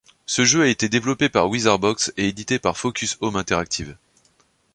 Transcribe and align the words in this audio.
Ce 0.25 0.43
jeu 0.45 0.63
a 0.63 0.67
été 0.67 0.89
développé 0.89 1.29
par 1.29 1.47
Wizarbox 1.47 2.11
et 2.17 2.27
édité 2.27 2.57
par 2.57 2.75
Focus 2.75 3.19
Home 3.21 3.35
Interactive. 3.35 3.95